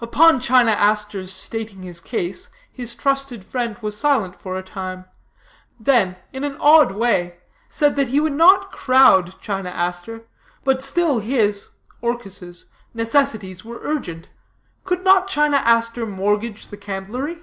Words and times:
"Upon 0.00 0.40
China 0.40 0.70
Aster's 0.70 1.30
stating 1.30 1.82
his 1.82 2.00
case, 2.00 2.48
his 2.72 2.94
trusted 2.94 3.44
friend 3.44 3.76
was 3.82 3.94
silent 3.94 4.34
for 4.34 4.56
a 4.56 4.62
time; 4.62 5.04
then, 5.78 6.16
in 6.32 6.44
an 6.44 6.56
odd 6.60 6.92
way, 6.92 7.36
said 7.68 7.94
that 7.96 8.08
he 8.08 8.18
would 8.18 8.32
not 8.32 8.72
crowd 8.72 9.38
China 9.38 9.68
Aster, 9.68 10.24
but 10.64 10.82
still 10.82 11.18
his 11.18 11.68
(Orchis') 12.00 12.64
necessities 12.94 13.66
were 13.66 13.80
urgent. 13.82 14.30
Could 14.84 15.04
not 15.04 15.28
China 15.28 15.58
Aster 15.58 16.06
mortgage 16.06 16.68
the 16.68 16.78
candlery? 16.78 17.42